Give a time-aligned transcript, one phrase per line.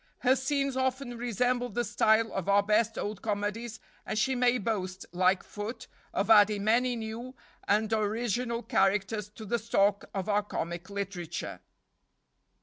[0.21, 5.05] Her scenes often resemble the style of our best old comedies, and she may boast,
[5.11, 7.35] like Foote, of adding many new
[7.67, 11.59] and original characters to the stock of our comic literature."